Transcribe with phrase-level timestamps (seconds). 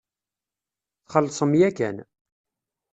[1.07, 1.97] Txellṣem yakan.